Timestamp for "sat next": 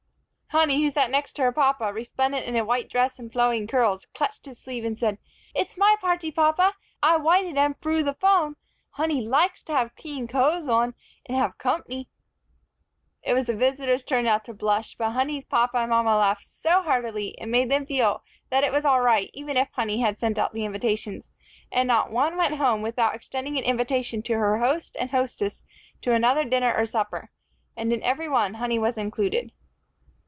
0.89-1.31